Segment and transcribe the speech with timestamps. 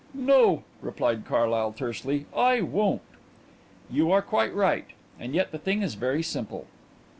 [0.15, 3.03] "No," replied Carlyle tersely; "I won't."
[3.87, 4.87] "You are quite right.
[5.19, 6.65] And yet the thing is very simple."